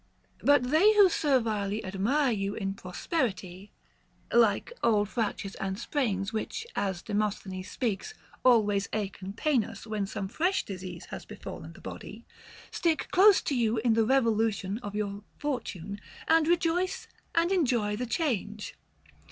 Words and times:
But 0.41 0.71
they 0.71 0.95
who 0.95 1.09
servilely 1.09 1.85
admire 1.85 2.31
you 2.31 2.55
in 2.55 2.73
prosperity,— 2.73 3.71
like 4.33 4.73
old 4.81 5.09
fractures 5.09 5.53
and 5.53 5.77
sprains, 5.77 6.33
which 6.33 6.65
(as 6.75 7.03
Demosthenes* 7.03 7.69
speaks) 7.69 8.15
always 8.43 8.89
ache 8.93 9.21
and 9.21 9.37
pain 9.37 9.63
us 9.63 9.85
when 9.85 10.07
some 10.07 10.27
fresh 10.27 10.65
disease 10.65 11.05
has 11.11 11.23
be 11.25 11.35
fallen 11.35 11.73
the 11.73 11.81
body,— 11.81 12.25
stick 12.81 13.09
close 13.11 13.43
to 13.43 13.55
you 13.55 13.77
in 13.77 13.93
the 13.93 14.03
revolution 14.03 14.79
of 14.79 14.95
your 14.95 15.23
fortune, 15.37 16.01
and 16.27 16.47
rejoice 16.47 17.07
and 17.35 17.51
enjoy 17.51 17.95
the 17.95 18.07
change. 18.07 18.73